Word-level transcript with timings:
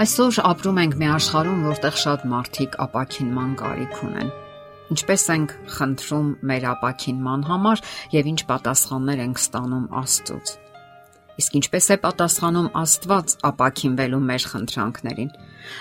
Այսօր 0.00 0.38
ապրում 0.48 0.78
ենք 0.80 0.94
մի 0.96 1.08
աշխարհում, 1.12 1.64
որտեղ 1.68 1.96
շատ 2.00 2.22
մարդիկ 2.30 2.76
ապակինման 2.80 3.50
կարիք 3.60 3.96
ունեն։ 4.06 4.28
Ինչպես 4.94 5.24
ենք 5.34 5.50
խնդրում 5.74 6.30
մեր 6.50 6.64
ապակինման 6.70 7.44
համար 7.50 7.82
եւ 8.14 8.30
ինչ 8.30 8.40
պատասխաններ 8.48 9.20
ենք 9.26 9.42
ստանում 9.42 9.84
Աստծոց։ 10.00 10.52
Իսկ 11.42 11.58
ինչպես 11.60 11.90
է 11.92 11.98
պատասխանում 12.06 12.70
Աստված 12.80 13.34
ապակինվելու 13.50 14.22
մեր 14.30 14.46
խնդրանքներին։ 14.54 15.30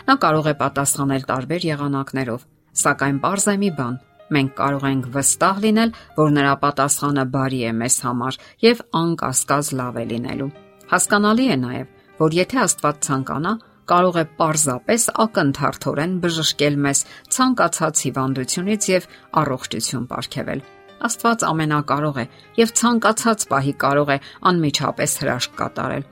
Նա 0.10 0.18
կարող 0.28 0.52
է 0.52 0.56
պատասխանել 0.66 1.24
տարբեր 1.32 1.70
եղանակներով, 1.70 2.46
սակայն 2.84 3.24
པարզ 3.24 3.48
է 3.48 3.56
մի 3.64 3.72
բան. 3.80 3.96
մենք 4.30 4.52
կարող 4.60 4.84
ենք 4.86 5.06
վստահ 5.16 5.56
լինել, 5.64 5.92
որ 6.20 6.28
նրա 6.36 6.52
պատասխանը 6.64 7.24
բարի 7.34 7.62
է 7.66 7.72
մեզ 7.80 7.96
համար 8.06 8.36
եւ 8.62 8.84
անկասկած 9.00 9.72
լավ 9.80 9.96
է 9.98 10.04
լինելու։ 10.12 10.52
Հասկանալի 10.92 11.46
է 11.50 11.58
նաեւ, 11.64 11.88
որ 12.20 12.36
եթե 12.38 12.60
Աստված 12.68 13.02
ցանկանա, 13.10 13.54
կարող 13.90 14.18
է 14.22 14.24
պարզապես 14.40 15.06
ակնթարթորեն 15.24 16.14
բժշկել 16.24 16.76
մեզ 16.86 17.02
ցանկացած 17.36 18.02
հիվանդությունից 18.06 18.88
եւ 18.94 19.08
առողջություն 19.42 20.08
ապարգևել։ 20.10 20.64
Աստված 21.10 21.46
ամենակարող 21.50 22.18
է 22.20 22.26
եւ 22.60 22.74
ցանկացած 22.80 23.46
պահի 23.54 23.74
կարող 23.84 24.10
է 24.10 24.18
անմիջապես 24.50 25.16
հրաշք 25.24 25.56
կատարել։ 25.62 26.04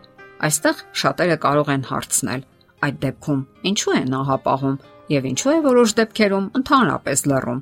Այստեղ 0.48 0.86
շատերը 1.02 1.38
կարող 1.48 1.74
են 1.76 1.84
հարցնել. 1.92 2.48
այդ 2.86 2.98
դեպքում 3.04 3.40
ինչու 3.68 3.94
է 3.98 4.02
նա 4.14 4.20
հապաղում 4.30 4.78
եւ 5.18 5.28
ինչու 5.32 5.54
է 5.56 5.58
որոշ 5.66 5.94
դեպքերում 5.98 6.50
ընդհանրապես 6.62 7.26
լռում։ 7.34 7.62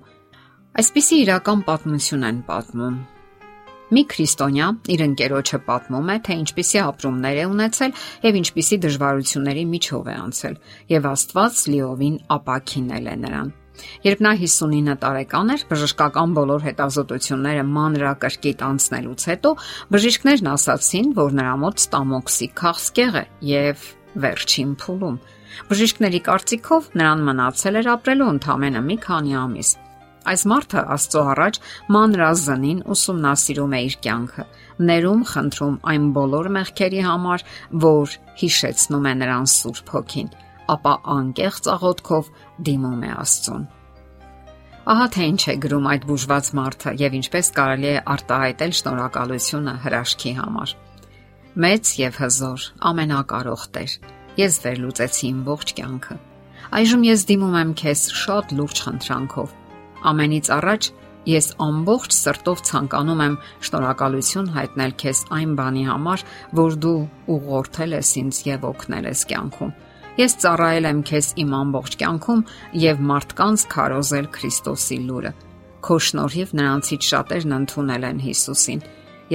Այսպիսի 0.75 1.19
իրական 1.23 1.67
պատմություն 1.71 2.27
են 2.29 2.41
պատմում 2.51 2.97
Մի 3.95 4.01
քրիստոնյա 4.11 4.65
իր 4.91 5.01
ընկերոջը 5.05 5.57
պատմում 5.65 6.09
է, 6.11 6.15
թե 6.27 6.35
ինչպիսի 6.41 6.79
ապրումներ 6.83 7.37
է 7.39 7.43
ունեցել 7.47 7.93
եւ 8.25 8.39
ինչպիսի 8.41 8.77
դժվարությունների 8.85 9.63
միջով 9.71 10.09
է 10.11 10.15
անցել, 10.25 10.57
եւ 10.91 11.07
Աստված 11.11 11.61
լիովին 11.71 12.17
ապակինել 12.35 13.07
է 13.13 13.15
նրան։ 13.21 13.53
Երբ 14.05 14.23
նա 14.25 14.33
59 14.41 14.97
տարեկան 15.03 15.53
էր, 15.55 15.63
բժշկական 15.71 16.35
բոլոր 16.35 16.65
հետազոտությունները 16.65 17.63
մանրակրկիտ 17.75 18.65
անցնելուց 18.67 19.25
հետո 19.31 19.53
բժիշկներն 19.95 20.51
ասացին, 20.55 21.09
որ 21.19 21.39
նրա 21.39 21.55
մոտ 21.63 21.83
ստամոքսի 21.85 22.49
քաղցկեղ 22.61 23.19
է 23.21 23.25
եւ 23.51 23.87
վերջին 24.25 24.75
փուլում։ 24.83 25.17
Բժիշկների 25.71 26.21
կարծիքով 26.27 26.91
նրան 26.99 27.25
մնացել 27.31 27.81
էր 27.81 27.91
ապրելու 27.95 28.31
ընդամենը 28.35 28.85
մի 28.91 28.97
քանի 29.05 29.35
ամիս։ 29.45 29.75
Այս 30.25 30.43
մարդը 30.49 30.81
Աստծո 30.95 31.21
առաջ 31.31 31.57
մանրազնին 31.93 32.79
ուսումնասիրում 32.95 33.73
է 33.77 33.79
իր 33.85 33.95
կյանքը, 34.05 34.45
ներում 34.89 35.21
խնդրում 35.31 35.75
այն 35.91 36.05
բոլոր 36.15 36.47
մեղքերի 36.55 37.01
համար, 37.05 37.43
որ 37.85 38.15
հիշեցնում 38.41 39.05
է 39.05 39.13
նրան 39.21 39.49
Սուրբ 39.53 39.91
Հոգին, 39.95 40.31
ապա 40.75 40.93
անկեղծ 41.15 41.69
աղոթքով 41.75 42.31
դիմում 42.69 43.03
է 43.05 43.11
Աստծուն։ 43.25 43.67
Ահա 44.85 45.05
թե 45.13 45.27
ինչ 45.29 45.41
է 45.49 45.53
գրում 45.65 45.85
այդ 45.91 46.03
բուժված 46.09 46.49
մարդը 46.57 46.91
եւ 47.01 47.15
ինչպես 47.19 47.47
կարելի 47.55 47.87
է 47.89 48.01
արտահայտել 48.15 48.73
շնորհակալությունը 48.79 49.73
հրաշքի 49.85 50.33
համար։ 50.41 50.73
Մեծ 51.65 51.91
եւ 52.01 52.19
հզոր, 52.21 52.65
ամենակարող 52.89 53.67
Տեր, 53.77 53.93
ես 54.41 54.57
վերլուծեցի 54.65 55.25
իմ 55.29 55.43
ողջ 55.49 55.75
կյանքը։ 55.79 56.17
Այժմ 56.75 57.05
ես 57.07 57.25
դիմում 57.29 57.59
եմ 57.61 57.71
քեզ 57.81 58.01
շատ 58.25 58.53
լուրջ 58.59 58.81
խնդրանքով 58.85 59.53
Ամենից 60.11 60.51
առաջ 60.55 60.91
ես 61.25 61.47
ամբողջ 61.65 62.13
սրտով 62.13 62.61
ցանկանում 62.69 63.21
եմ 63.25 63.35
շնորհակալություն 63.65 64.51
հայտնել 64.55 64.93
քեզ 65.01 65.21
այն 65.37 65.55
բանի 65.57 65.83
համար, 65.89 66.23
որ 66.59 66.77
դու 66.85 66.99
ուղղորդել 67.35 67.95
ես 67.97 68.11
ինձ 68.21 68.41
եւ 68.45 68.67
օգնել 68.69 69.09
ես 69.09 69.23
կյանքում։ 69.31 69.73
Ես 70.15 70.37
ծառայել 70.45 70.85
եմ 70.91 70.99
քեզ 71.09 71.27
իմ 71.43 71.55
ամբողջ 71.59 71.95
կյանքում 72.01 72.45
եւ 72.85 73.01
մարդկանց 73.09 73.65
քարոզել 73.73 74.27
Քրիստոսի 74.35 74.99
լուրը։ 75.09 75.31
Քո 75.85 75.97
շնորհիվ 76.05 76.53
նրանցից 76.59 77.09
շատերն 77.09 77.55
ընդունել 77.55 78.05
են 78.09 78.21
Հիսուսին։ 78.25 78.85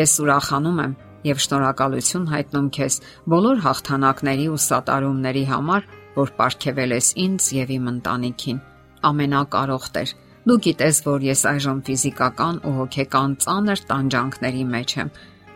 Ես 0.01 0.15
ուրախանում 0.25 0.81
եմ 0.85 0.95
եւ 1.27 1.43
շնորհակալություն 1.45 2.27
հայտնում 2.31 2.69
քեզ 2.77 2.97
բոլոր 3.35 3.61
հաղթանակների 3.67 4.47
ու 4.51 4.63
սատարումների 4.71 5.45
համար, 5.51 5.87
որ 6.17 6.33
ապարգևել 6.35 6.97
ես 6.97 7.09
ինձ 7.27 7.49
եւ 7.61 7.73
իմ 7.77 7.91
ընտանիքին։ 7.91 8.63
Ամենակարող 9.11 9.85
Տեր, 9.95 10.15
Դու 10.41 10.57
գիտես, 10.65 10.99
որ 11.05 11.25
ես 11.27 11.41
այժմ 11.51 11.81
ֆիզիկական 11.85 12.59
ու 12.65 12.71
հոգեկան 12.79 13.33
ծանր 13.45 13.81
տանջանքների 13.91 14.63
մեջ 14.73 14.95
եմ։ 15.03 15.11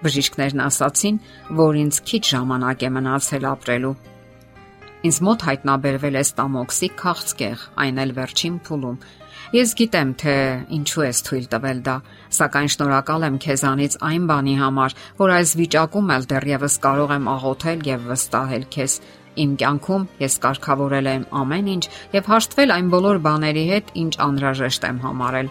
Բժիշկներն 0.04 0.60
ասացին, 0.64 1.20
որ 1.56 1.78
ինձ 1.80 2.00
քիչ 2.10 2.20
ժամանակ 2.28 2.84
է 2.84 2.90
մնացել 2.96 3.46
ապրելու։ 3.48 3.94
Ինձ 5.08 5.20
մոտ 5.24 5.46
հայտնաբերվել 5.48 6.20
է 6.20 6.24
ստամոքսի 6.24 6.88
քաղցկեղ, 7.00 7.64
այն 7.80 8.02
էլ 8.04 8.12
վերջին 8.20 8.60
փուլում։ 8.68 9.00
Ես 9.54 9.74
գիտեմ, 9.80 10.12
թե 10.20 10.36
ինչու 10.76 11.04
ես 11.04 11.18
թույլ 11.24 11.48
տվել 11.54 11.80
դա, 11.88 11.96
սակայն 12.36 12.70
շնորհակալ 12.74 13.26
եմ 13.28 13.36
քեզանից 13.44 13.98
այն 14.04 14.24
բանի 14.30 14.54
համար, 14.60 14.96
որ 15.20 15.34
այս 15.40 15.50
վիճակում 15.60 16.14
էլ 16.14 16.24
դեռևս 16.32 16.78
կարող 16.84 17.12
եմ 17.14 17.28
աղոթել 17.34 17.84
եւ 17.88 18.08
վստահել 18.12 18.64
քեզ 18.74 18.96
Իմ 19.34 19.52
կյանքում 19.60 20.06
ես 20.22 20.34
կարգավորել 20.44 21.08
եմ 21.10 21.24
ամեն 21.40 21.68
ինչ 21.74 21.84
եւ 22.14 22.28
հաշտվել 22.30 22.72
այն 22.74 22.88
բոլոր 22.94 23.20
բաների 23.24 23.64
հետ, 23.70 23.92
ինչ 24.04 24.12
անհրաժեշտ 24.26 24.86
եմ 24.90 24.98
համարել։ 25.04 25.48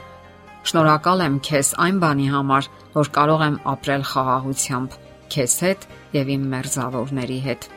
Շնորհակալ 0.63 1.23
եմ 1.27 1.38
քեզ 1.44 1.69
այն 1.83 1.97
բանի 2.03 2.27
համար, 2.33 2.69
որ 2.94 3.09
կարող 3.17 3.41
եմ 3.44 3.57
ապրել 3.73 4.03
խաղաղությամբ 4.13 4.95
քեզ 5.33 5.55
հետ 5.67 5.88
եւ 6.13 6.31
իմ 6.38 6.45
մերձավորների 6.53 7.39
հետ։ 7.47 7.67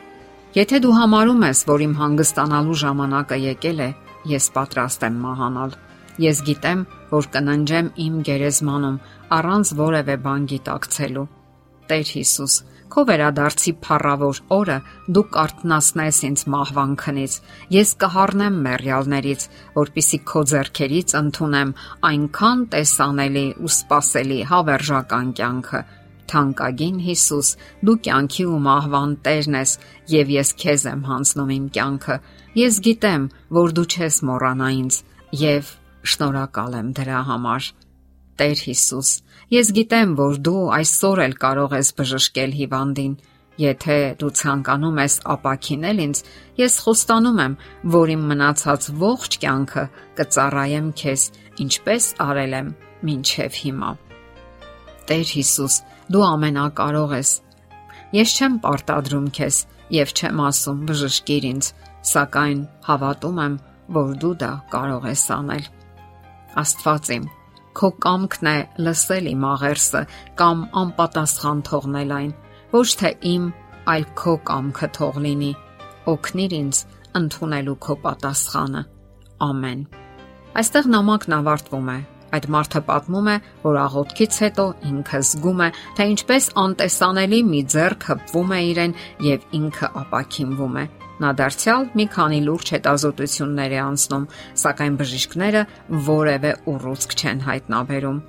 Եթե 0.57 0.79
դու 0.85 0.93
համարում 0.97 1.43
ես, 1.47 1.59
որ 1.67 1.83
իմ 1.87 1.93
հանգստանալու 1.97 2.77
ժամանակը 2.81 3.37
եկել 3.43 3.81
է, 3.83 3.89
ես 4.31 4.45
պատրաստ 4.55 5.03
եմ 5.07 5.17
մահանալ։ 5.27 5.75
Ես 6.23 6.39
գիտեմ, 6.47 6.79
որ 7.11 7.27
կննջեմ 7.35 7.89
իմ 8.07 8.15
գերեզմանում 8.27 9.01
առանց 9.37 9.73
որևէ 9.77 10.15
բան 10.23 10.47
գիտակցելու։ 10.53 11.25
Տեր 11.91 12.13
Հիսուս, 12.17 12.55
Քո 12.87 13.03
վերադարձի 13.07 13.71
փառավոր 13.83 14.39
օրը 14.55 14.75
դու 15.15 15.23
կարտնասնես 15.35 16.19
ինձ 16.27 16.43
մահվան 16.53 16.93
քնից։ 17.01 17.33
Ես 17.75 17.89
կհառնեմ 18.03 18.59
մեռյալներից, 18.67 19.45
որpիսի 19.75 20.19
քո 20.31 20.43
зерքերից 20.51 21.15
ընդունեմ 21.19 21.73
այնքան 22.09 22.63
տեսանելի 22.73 23.45
ու 23.59 23.71
սпасելի 23.75 24.39
հավերժական 24.51 25.33
կյանքը։ 25.39 25.81
Թանկագին 26.27 26.97
Հիսուս, 27.07 27.49
դու 27.87 27.97
կյանքի 28.07 28.45
ու 28.51 28.61
մահվան 28.67 29.11
Տերն 29.27 29.57
ես, 29.57 29.73
եւ 30.11 30.31
ես 30.35 30.53
քեզ 30.63 30.87
եմ 30.91 31.03
հանձնում 31.07 31.51
իմ 31.57 31.67
կյանքը։ 31.77 32.17
Ես 32.59 32.79
գիտեմ, 32.87 33.27
որ 33.57 33.75
դու 33.77 33.87
չես 33.95 34.21
մոռանա 34.27 34.71
ինձ, 34.81 35.01
եւ 35.47 35.71
շնորհակալ 36.13 36.79
եմ 36.81 36.89
դրա 36.99 37.21
համար։ 37.31 37.71
Տեր 38.37 38.59
Հիսուս, 38.67 39.09
ես 39.49 39.69
գիտեմ, 39.73 40.11
որ 40.17 40.35
դու 40.45 40.63
այսօր 40.77 41.21
էլ 41.25 41.35
կարող 41.41 41.71
ես 41.77 41.89
բժշկել 41.97 42.51
հիվանդին։ 42.57 43.13
Եթե 43.57 43.95
դու 44.21 44.29
ցանկանում 44.37 44.99
ես 45.01 45.15
ապակինել 45.33 46.01
ինձ, 46.03 46.19
ես 46.61 46.75
խոստանում 46.85 47.39
եմ, 47.41 47.55
որ 47.95 48.11
իմ 48.13 48.27
մնացած 48.31 48.89
ողջ 49.01 49.37
կյանքը 49.41 49.85
կծառայեմ 50.19 50.91
քեզ, 51.01 51.23
ինչպես 51.65 52.09
արել 52.27 52.53
եմ 52.57 52.69
մինչև 53.09 53.57
հիմա։ 53.63 53.89
Տեր 55.09 55.33
Հիսուս, 55.37 55.79
դու 56.13 56.23
ամենակարող 56.27 57.17
ես։ 57.17 57.33
Ես 58.17 58.35
չեմ 58.37 58.59
պարտադրում 58.67 59.27
քեզ 59.39 59.57
եւ 59.97 60.13
չեմ 60.13 60.43
ասում 60.51 60.85
բժշկիր 60.91 61.49
ինձ, 61.49 61.71
սակայն 62.11 62.61
հավատում 62.87 63.41
եմ, 63.47 63.57
որ 63.97 64.13
դու 64.21 64.35
դա 64.45 64.53
կարող 64.77 65.09
ես 65.09 65.25
անել։ 65.37 65.67
Աստված 66.61 67.11
իմ, 67.17 67.27
Քո 67.77 67.89
կամքն 68.03 68.47
է 68.49 68.57
լսել 68.81 69.27
իմ 69.31 69.43
աղերսը 69.51 70.01
կամ 70.39 70.61
անպատասխան 70.81 71.63
թողնել 71.67 72.13
այն։ 72.17 72.31
Ոչ 72.73 72.87
թե 73.01 73.11
իմ, 73.31 73.47
այլ 73.93 74.05
քո 74.17 74.33
կամքը 74.49 74.89
թող 74.97 75.19
լինի։ 75.27 75.51
Օգնիր 76.13 76.55
ինձ 76.57 76.81
ընդունելու 77.21 77.77
քո 77.85 77.97
պատասխանը։ 78.07 78.83
Ամեն։ 79.47 79.83
Այստեղ 80.57 80.89
նամակն 80.97 81.35
ավարտվում 81.37 81.91
է։ 81.93 81.99
Այդ 82.37 82.45
մարդը 82.57 82.79
պատմում 82.87 83.27
է, 83.31 83.35
որ 83.63 83.77
աղոթքից 83.85 84.37
հետո 84.43 84.65
ինքը 84.89 85.19
զգում 85.27 85.61
է, 85.63 85.67
թե 85.97 86.07
ինչպես 86.17 86.47
անտեսանելի 86.63 87.39
մի 87.51 87.61
ձեռք 87.73 88.07
հպվում 88.11 88.55
է 88.57 88.59
իրեն 88.71 88.95
եւ 89.27 89.45
ինքը 89.61 89.91
ապակինվում 90.01 90.81
է։ 90.81 90.85
Նա 91.17 91.31
դարձյալ 91.33 91.85
մի 91.97 92.05
քանի 92.13 92.39
լուրջ 92.45 92.71
հետազոտություններ 92.75 93.73
է 93.73 93.79
անցնում, 93.83 94.25
սակայն 94.61 94.97
բժիշկները 94.99 95.61
որևէ 96.07 96.51
ուռուցք 96.69 97.15
չեն 97.17 97.39
հայտնաբերում։ 97.47 98.19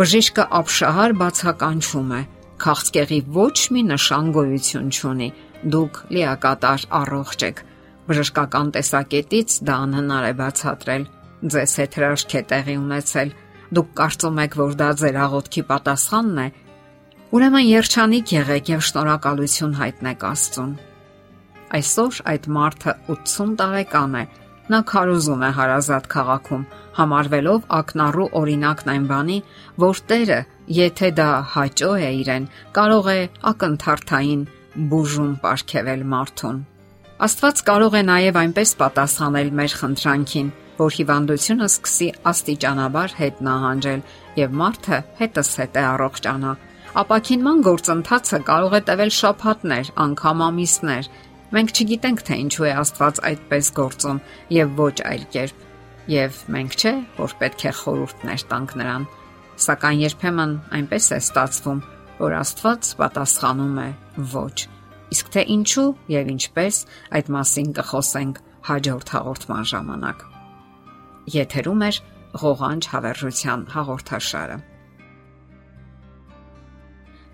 Բժիշկը 0.00 0.44
ապշահար 0.60 1.12
բացականչում 1.20 2.12
է. 2.16 2.22
քաղցկեղի 2.60 3.18
ոչ 3.36 3.56
մի 3.74 3.82
նշան 3.90 4.26
գոյություն 4.36 4.88
չունի։ 4.96 5.28
Դուք 5.72 6.00
լիակատար 6.16 6.82
առողջ 7.00 7.44
եք։ 7.48 7.62
Բժշկական 8.10 8.68
տեսակետից 8.76 9.56
դա 9.68 9.76
անհնար 9.84 10.26
է 10.28 10.34
բացատրել։ 10.40 11.06
Ձեզ 11.52 11.72
հետ 11.80 11.96
հրաշք 12.00 12.36
է 12.40 12.42
տեղի 12.52 12.76
ունեցել։ 12.80 13.32
Դուք 13.76 13.88
կարծում 14.00 14.40
եք, 14.44 14.58
որ 14.60 14.76
դա 14.80 14.90
ձեր 15.00 15.18
աղոթքի 15.24 15.62
պատասխանն 15.72 16.44
է։ 16.44 16.48
Ուրեմն 17.30 17.66
երջանիկ 17.70 18.36
եղեք 18.40 18.72
եւ 18.76 18.86
շնորհակալություն 18.90 19.76
հայտնեք 19.80 20.30
Աստծուն 20.34 20.72
Այսօր 21.70 22.16
այդ 22.30 22.46
մարդը 22.56 22.92
80 23.14 23.50
տարեկան 23.60 24.14
է։ 24.20 24.22
Նա 24.70 24.78
քարոզում 24.90 25.42
է 25.46 25.50
հարազատ 25.58 26.08
քաղաքում, 26.14 26.64
համարվելով 26.98 27.68
ակնառու 27.78 28.26
օրինակն 28.40 28.90
այն 28.94 29.04
բանի, 29.10 29.38
որ 29.84 30.00
Տերը, 30.10 30.40
եթե 30.80 31.10
դա 31.18 31.28
հաճո 31.54 31.90
է 31.98 32.10
իրեն, 32.20 32.48
կարող 32.78 33.10
է 33.14 33.20
ակնթարթային 33.50 34.42
բուժում 34.90 35.30
ապարգևել 35.38 36.04
մարդուն։ 36.14 36.58
Աստված 37.26 37.62
կարող 37.70 37.96
է 38.00 38.02
նաև 38.10 38.40
այնպես 38.40 38.70
պատասխանել 38.80 39.48
մեր 39.60 39.72
խնդրանքին, 39.80 40.52
որ 40.80 40.94
հիվանդությունը 40.96 41.66
սկսի 41.70 42.08
աստիճանաբար 42.30 43.16
հետ 43.20 43.42
նահանջել 43.46 44.04
եւ 44.40 44.54
մարդը 44.60 45.00
հետս 45.20 45.50
հետ 45.60 45.74
է 45.76 45.82
առողջանա։ 45.90 46.52
Ապակինման 47.00 47.60
գործընթացը 47.66 48.38
կարող 48.48 48.72
է 48.74 48.80
տևել 48.88 49.12
շաբաթներ, 49.16 49.90
անգամ 50.04 50.40
ամիսներ, 50.46 51.10
Մենք 51.50 51.72
չգիտենք, 51.74 52.20
թե 52.26 52.36
ինչու 52.44 52.66
է 52.68 52.72
Աստված 52.78 53.20
այդպես 53.26 53.70
գործում 53.74 54.18
եւ 54.54 54.74
ոչ 54.78 54.96
այլ 55.10 55.24
կերպ։ 55.34 55.64
Եվ 56.10 56.36
մենք 56.54 56.76
չէ, 56.78 56.92
որ 57.16 57.34
պետք 57.40 57.64
է 57.66 57.72
խորհուրդներ 57.80 58.44
տանք 58.50 58.74
նրան, 58.80 59.06
սակայն 59.66 60.02
երբեմն 60.04 60.54
այնպես 60.78 61.08
է 61.10 61.18
ստացվում, 61.24 61.80
որ 62.20 62.36
Աստված 62.38 62.92
պատասխանում 63.00 63.80
է 63.82 63.88
ոչ։ 64.34 64.56
Իսկ 65.10 65.30
թե 65.34 65.44
ինչու 65.58 65.88
եւ 66.14 66.32
ինչպես 66.38 66.80
այդ 67.18 67.30
մասին 67.34 67.70
կխոսենք 67.80 68.42
հաջորդ 68.70 69.14
հաղորդման 69.16 69.70
ժամանակ։ 69.74 70.26
Եթերում 71.34 71.82
է 71.82 71.90
ղողանջ 72.40 72.90
հավերժության 72.94 73.64
հաղորդաշարը։ 73.74 74.58